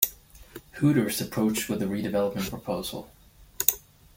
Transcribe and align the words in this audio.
Hooters 0.77 1.21
approached 1.21 1.69
with 1.69 1.83
a 1.83 1.85
redevelopment 1.85 2.49
proposal. 2.49 3.11